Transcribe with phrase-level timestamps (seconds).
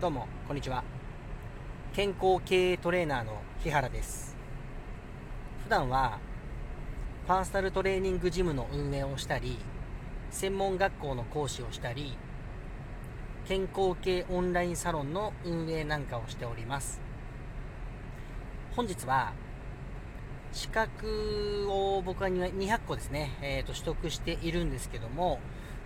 [0.00, 0.84] どうもこんにちは。
[1.92, 4.36] 健康経営トレーナーの日原です。
[5.64, 6.18] 普段は
[7.26, 9.58] パーソナルトレーニングジムの運営をしたり
[10.30, 12.16] 専門学校の講師をしたり
[13.46, 17.00] 健康系オンラインサロンの運営なんかをしております。
[18.76, 19.32] 本日は
[20.52, 25.40] 資格を僕は200個ですね、えー、と取得しているんですけども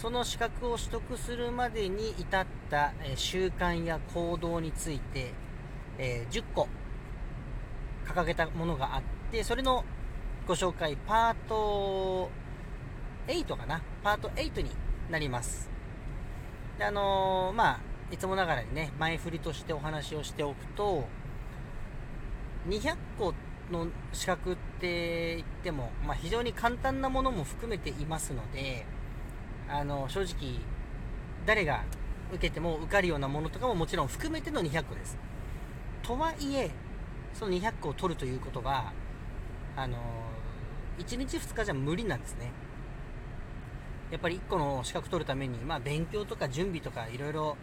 [0.00, 5.32] その資格を取得するまでに至った、習慣や行動について、
[5.98, 6.68] え、10個
[8.06, 9.84] 掲げたものがあってそれの
[10.46, 12.30] ご紹介パート
[13.26, 13.82] 8かな？
[14.02, 14.70] パート8に
[15.10, 15.68] なります。
[16.78, 17.80] であのー、まあ
[18.10, 21.04] いつもながらにね前振りとしてお話をしておくと
[22.68, 23.34] 200個
[23.70, 28.86] の資格って言っても、まあ、非常に簡単なものも含めていますので
[29.68, 30.60] あの正直
[31.46, 31.84] 誰が
[32.32, 35.16] 受けても受かるようなものとかももちろん含めての200個です。
[36.02, 36.70] とはいえ
[37.34, 38.92] その200個を取るということは
[39.76, 39.96] あの
[40.98, 42.50] 1日2日じゃ無理なんですね。
[44.10, 47.56] やっぱり1個の資格取るために、まあ、勉強とか準備とかいろいろ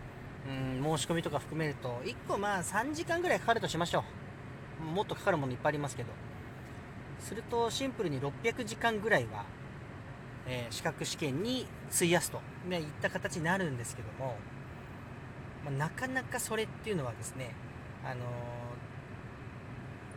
[0.46, 4.04] 申し込みとか含めると1個まあ3時間ぐらいかかるとしましょ
[4.80, 6.10] うもっとかかるものいっぱいありますけど
[7.20, 9.46] するとシンプルに600時間ぐらいは
[10.48, 14.38] えー、資格試験に費やすと、ね、いった形になるんですけども、
[15.64, 17.56] まあ、なかなかそれっていうのはですね、
[18.04, 18.22] あの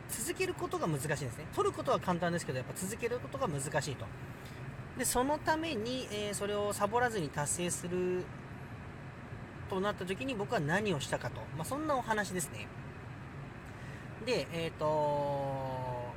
[0.09, 1.47] ー、続けることが難しいんですね。
[1.55, 4.07] 取ることは簡単ですけどやっぱ続けることが難しいと。
[4.99, 8.25] でそのために、えー、それをサボらずに達成する
[9.71, 12.67] となった時に僕は何をしたかと、まあ、そんなお話ですね。
[14.27, 16.09] でえっ、ー、と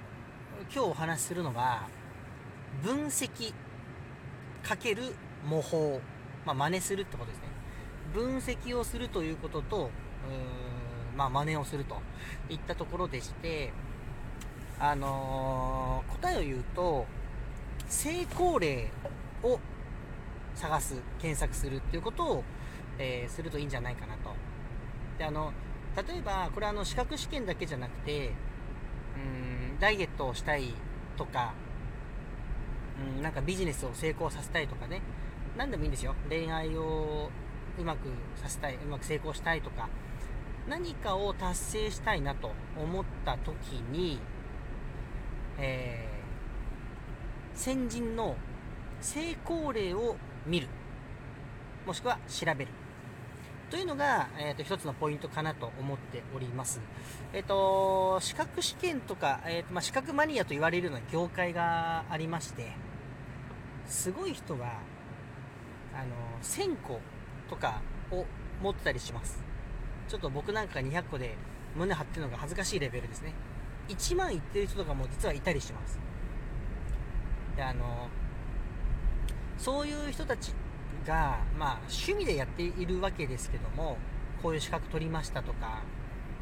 [0.74, 1.88] 今日お話しするのは
[2.84, 3.54] 分析。
[4.72, 5.04] かける
[5.46, 6.00] 模倣、
[6.46, 7.44] まあ、真似するってことですね。
[8.14, 11.98] 分析をするということとうーん、まあ、真似をすると
[12.50, 13.74] いったところでして
[14.80, 17.06] あのー、答えを言うと
[17.88, 18.90] 成功例
[19.44, 19.60] を
[20.56, 22.44] 探す検索するっていうことを、
[22.98, 24.34] えー、するといいんじゃないかなと。
[25.18, 25.52] であの
[25.98, 28.32] 例えばこれあの資格試験だけじゃなくて
[29.18, 30.74] うんダイエットをしたい
[31.18, 31.54] とか
[33.18, 35.02] うん、なんかビジネスを成功させたいとかね。
[35.58, 36.16] 何でもいいんですよ。
[36.30, 37.30] 恋愛を
[37.78, 39.90] うまくさせたいうまく成功したいとか。
[40.68, 44.20] 何かを達成したいなと思った時に、
[45.58, 48.36] えー、先人の
[49.02, 50.16] 成功例を
[50.46, 50.68] 見る。
[51.86, 52.72] もしくは調べる。
[53.72, 56.82] というのが、えーと、一つのポイントかなと思っております。
[57.32, 62.74] えっ、ー、と、資格試験とか、えーとまあ、資格マニアと言われるような業界がありまして、
[63.88, 64.82] すごい人は、
[65.96, 67.00] あの、1000個
[67.50, 68.26] とかを
[68.62, 69.42] 持ってたりします。
[70.10, 71.38] ちょっと僕なんかが200個で
[71.74, 73.34] 胸張ってるのが恥ずかしいレベルですね。
[73.88, 75.98] 1万いってる人とかも実はいたりします。
[77.56, 78.10] で、あの、
[79.58, 80.54] そういう人たち
[81.06, 83.98] が、まあ、趣味でやっているわけですけども
[84.42, 85.82] こういう資格取りましたとか、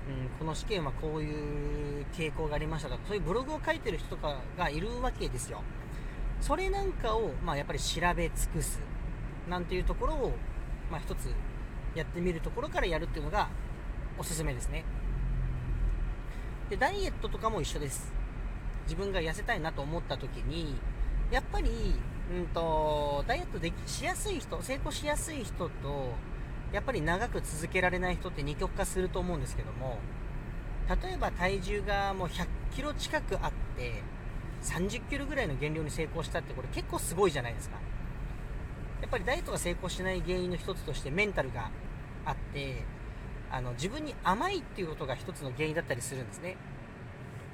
[0.08, 5.62] うん、この試験はこういう傾向がありましたとかそういうブログを書いてる人とかがいるわけですよ。
[6.42, 8.80] それなんかを、まあ、やっぱり調べ尽くす
[9.50, 10.32] なんていうところを、
[10.90, 11.34] まあ、一つ
[11.96, 13.50] やってみるところからやるっていうのが
[14.18, 14.86] おすすめですね。
[16.70, 18.14] でダイエットとかも一緒です。
[18.84, 20.76] 自分が痩せたいなと思った時に
[21.30, 21.96] やっぱり
[22.32, 26.14] うんと、ダイエットできしやすい人、成功しやすい人と、
[26.72, 29.98] やっぱり長く続けられない人って二極化すると思うんですけども、
[30.90, 34.04] 例えば体重がもう100キロ近くあって、
[34.62, 37.78] 30キロぐらいの減量に成功したってこれ結構すごいじゃないですか。
[39.02, 41.72] やっぱりダイエットが成功しない原因の一つとしてメンタルが
[42.26, 42.84] あって、
[43.50, 46.58] あの自分に甘いっていうことが一つの原因だったりするんですね。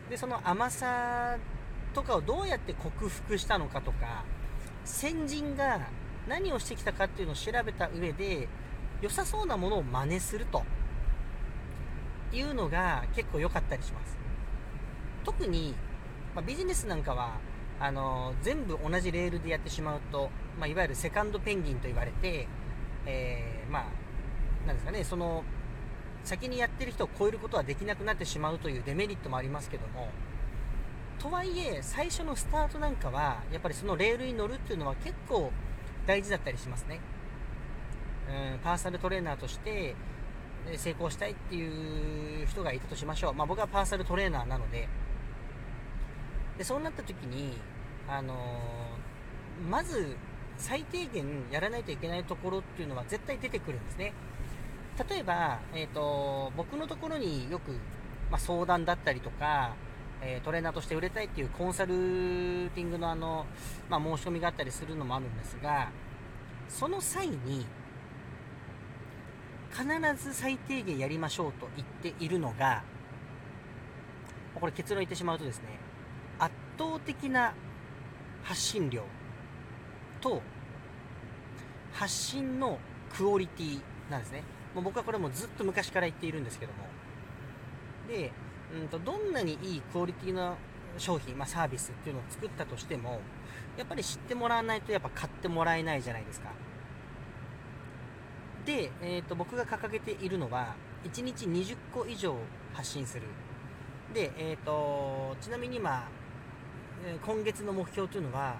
[0.09, 1.38] で、その甘さ
[1.94, 4.24] とかをどうやって克服したのかとか、
[4.85, 5.81] 先人が
[6.28, 8.48] 何をしてきたかっていうのを調べた上で
[9.01, 10.63] 良さそうなものを真似すると
[12.31, 14.18] いうのが結構良かったりします。
[15.24, 15.75] 特に、
[16.36, 17.39] まあ、ビジネスなんかは
[17.80, 22.48] あの全部同じレールでやってしまうと、まあ、いわゆるセカンドペンギンと言われて、
[23.06, 25.44] えー、まあなんですかねその
[26.24, 30.09] 先にやってる人を超えることはできなくなってしまうというデメリットもありますけども
[31.25, 35.51] とはいえ最初のスタートなんかはやっぱりそのレールに乗るっていうのは結構
[36.06, 37.00] 大事だったりしますね。
[38.54, 39.95] うんパーソナルトレーナーとして
[40.75, 44.88] 成功したいっていう人がいたとしましょう、まあ、僕はパーソナルトレーナーなので。
[46.60, 47.57] でそうなった時に、
[48.07, 50.16] あのー、まず
[50.57, 54.13] 最低限やらないといけないところっていうのは絶対出てくるんですね。
[55.10, 57.71] 例えば、えーと、僕のところによく、
[58.31, 59.75] まあ、相談だったりとか、
[60.25, 63.45] え、トレーナーとして売れたいっていうコンサルティングのあの、
[63.89, 65.89] まあ、申し込みがあったりするのもあるんですが
[66.68, 67.66] その際に
[69.72, 72.83] 必ず最低限やりましょうと言っているのが
[74.56, 75.66] これ結論言ってしまうとですね
[76.39, 77.54] 圧倒的な
[78.44, 79.04] 発信量
[80.21, 80.42] と
[81.94, 82.78] 発信の
[83.16, 83.80] クオリティ
[84.10, 84.44] なんですね。
[84.74, 86.80] もう僕はこれもずっと昔から言っているんですけども。
[88.07, 88.31] で、
[88.73, 90.57] うんと、どんなにいいクオリティの
[90.97, 93.19] 商品、まあ、サービスっていうのを作ったとしても
[93.77, 96.51] やっぱり知ってもらわないとやっぱ買ってもらえないじゃないですか。
[98.65, 102.35] で、えーと、僕が掲げているのは1日20個以上
[102.73, 103.23] 発信する。
[104.13, 106.07] で、えーと、ちなみに今
[107.23, 108.56] 今月の目標というのは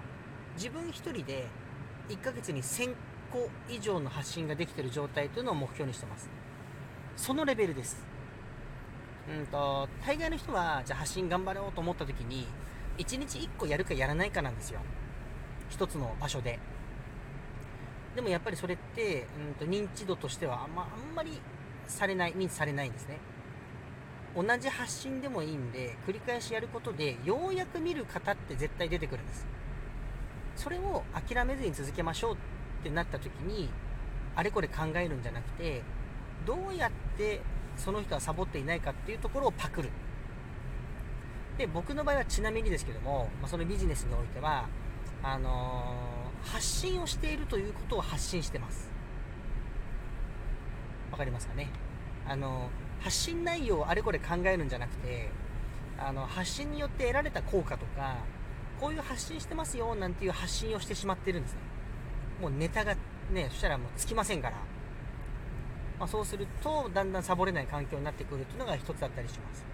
[0.56, 1.46] 自分1人で
[2.08, 2.94] 1ヶ月に1000
[3.32, 6.28] 個以上の発信ができている状態というのを目標にしてます。
[7.16, 8.15] そのレベルです。
[9.28, 12.46] うんと大概の人はじゃあ発信頑張ろうと思った時に
[12.98, 14.80] 1日1個やるかやらないかなんですよ。
[15.70, 16.58] 1つの場所で。
[18.14, 21.38] でもやっぱりそれって、うんと認知度としてはあん,、まあんまり
[21.86, 23.18] されない認知されないんですね。
[24.34, 29.46] 同じ発信でもいいんで繰り返しやることでようやく見る方って絶対出てくるんです。
[30.56, 32.36] それを諦めずに続けましょうっ
[32.82, 33.68] てなった時に
[34.34, 35.82] あれこれ考えるんじゃなくて
[36.46, 37.40] どうやって
[37.76, 39.90] その人はサボっていないかっていうところをパクる。
[41.58, 44.68] で僕の場合はちなみにですけども、まあ、そのビジネスにおいては
[45.22, 48.90] あのー、発信をしているということを発信してます。
[51.10, 51.70] わかりますかね？
[52.28, 55.30] あのー、発信内容をあれこれ考えるんじゃなくて
[55.98, 58.16] あの発信によって得られた効果とか
[58.78, 61.60] こういう発信してますよなんていう発信をしてしまってるんですね。
[62.42, 62.94] もうネタが
[63.32, 64.56] ねそしたらもうつきませんから、
[65.98, 69.64] まあ、そうするとだんだんサボれない環境になってくるっていうのが一つだったりします。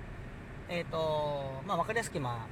[0.68, 2.46] えっ、ー、とまあ分かりやすく今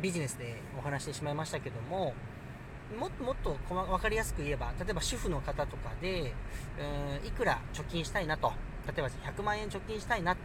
[0.00, 2.14] ビジネスでお話してしまいましたけども
[2.98, 6.32] もっともっと分かりやすく言えば例えば主婦の方とかで
[6.78, 8.52] うんいくら貯金したいなと。
[8.86, 10.40] 例えば100万円貯金したいなと。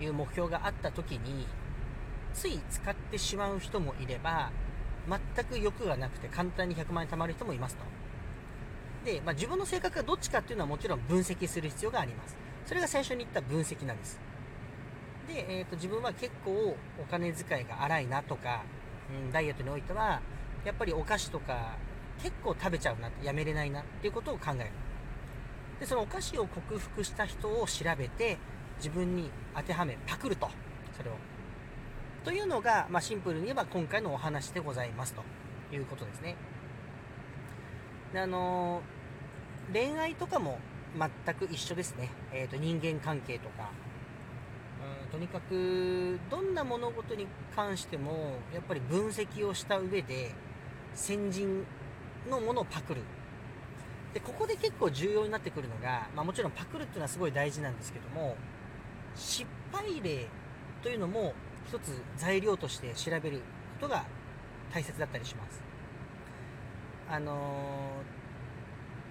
[0.00, 1.46] いう目標があった時に
[2.34, 4.50] つい使ってしまう人もいれば
[5.08, 7.82] 全く欲がなくて簡単に100万円貯まる人もいますと。
[9.06, 12.36] で、まあ、自分の性格がどっちかっていうのはもちろん分析する必要があります。
[12.66, 14.18] それが最初に言った分析なんです。
[15.28, 18.64] で、えーと、自分は結構お金遣いが荒いなとか、
[19.08, 20.20] うん、ダイエットにおいては
[20.64, 21.76] やっぱりお菓子とか
[22.20, 24.70] 結構食べちゃうなやめれないなっていうことを考える。
[25.78, 28.38] でそのお菓子を克服した人を調べて
[28.78, 30.50] 自分に当てはめパクると。
[30.96, 31.14] それを。
[32.24, 35.22] というのが、まあ、シンプルに言えば今回のお話でございますと
[35.72, 36.34] いうことですね。
[38.12, 38.82] であの
[39.72, 40.58] 恋愛とかも
[40.98, 42.10] 全く一緒ですね。
[42.32, 43.70] えーと、人間関係とか。
[45.04, 50.32] うんとにかくどんな物事に関してもやっぱり分析をした上で
[50.94, 51.64] 先人
[52.28, 53.00] のものをパクる
[54.12, 58.36] でここで結構重要になってくるのが、まあ、もちろんパクるっていうのはすごい大事なんですけども
[59.14, 60.26] 失敗例
[60.82, 61.34] というのも
[61.66, 63.40] 一つ材料として調べる
[63.80, 64.04] ことが
[64.72, 65.60] 大切だったりします。
[67.08, 68.15] あのー、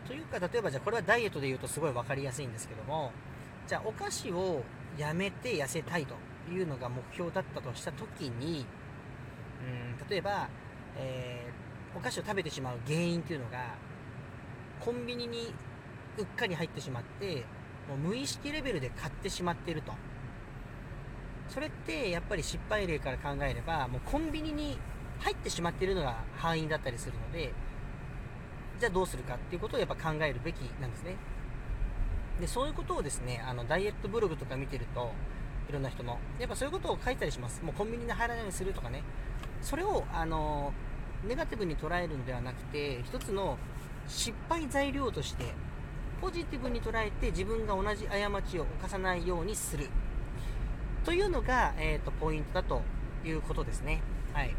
[0.07, 3.12] というか例えばじゃあこれはダイエットで言うとすごい分かりやすいんですけども
[3.67, 4.63] じゃあお菓子を
[4.97, 6.15] やめて痩せたいと
[6.51, 8.65] いうのが目標だったとした時に
[9.63, 10.47] うん例えば、
[10.97, 13.75] えー、お菓子を食べてしまう原因というのが
[14.79, 15.53] コンビニに
[16.17, 17.43] うっかり入ってしまって
[17.89, 19.93] もう無意識レベルで買ってしまっていると。
[21.50, 24.77] それってやっぱり失敗例から考えればもうコンビニに
[25.19, 27.53] 入ってしまっているのが敗因だったりするので
[28.79, 31.15] じゃあどうするかっていうことをやっぱ考えるべきなんですね
[32.39, 35.12] でそういうことをですねあのダイエットブログとか見てると
[35.70, 39.03] いろんな人のやっぱそういうことを書いたりしますもうコンビニに入らないようにするとかね
[39.62, 40.74] それをあの
[41.27, 43.58] ネガティブに捉えるんではなくて一つの
[44.08, 45.46] 失敗材料として
[46.22, 49.89] ポジティブに捉えて自分が同じ過ちを犯さないようにする
[51.03, 52.82] というのが、えーと、ポイントだと
[53.24, 54.01] いうことですね。
[54.34, 54.55] はい。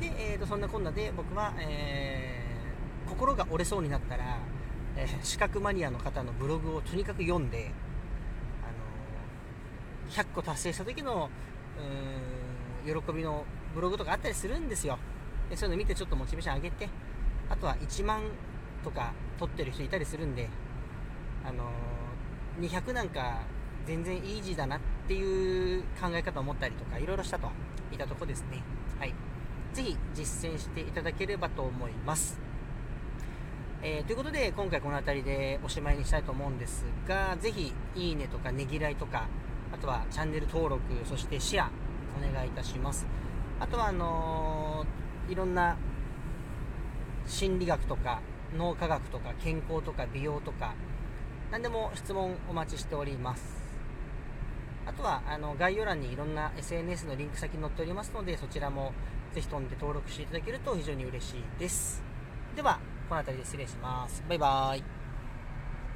[0.00, 2.43] で、えーと、そんなこんなで僕は、えー、
[3.08, 4.38] 心が折れそうになったら、
[4.96, 7.72] えー、資格マニアの方のブログをとにかく読んで、
[8.62, 8.66] あ
[10.08, 11.30] のー、100個達成した時の
[12.84, 13.44] 喜びの
[13.74, 14.98] ブログとかあったりするんですよ。
[15.50, 16.88] でそういうの見てちょっとモチベーション上げて、
[17.50, 18.22] あとは1万
[18.82, 20.48] とか取ってる人いたりするんで、
[21.44, 23.42] あのー、200なんか
[23.86, 27.48] 全然イージーだなっていう考え方を持ったりとかいろいろしたと
[27.92, 28.62] いたとこですね
[28.98, 29.14] はい
[29.74, 32.43] ぜひ実践していただければと思います。
[33.86, 39.28] えー、ということで、今回この辺りでおしまいにしたいと思うんですが、ぜひ、いいねとかねぎらいとか、
[39.74, 41.70] あとはチャンネル登録、そしてシェア、
[42.18, 43.06] お願いいたします。
[43.60, 45.76] あとは、あのー、いろんな
[47.26, 48.22] 心理学とか、
[48.56, 50.72] 脳科学とか、健康とか、美容とか、
[51.50, 53.42] 何でも質問お待ちしております。
[54.86, 58.92] あとはあの概要欄にいろんな SNS のリンク先に載っておりますのでそちらも
[59.32, 62.02] ぜひ飛んで登録していただけると非常に嬉しいです。
[62.54, 64.22] では、この辺りで失礼します。
[64.28, 65.03] バイバーイ。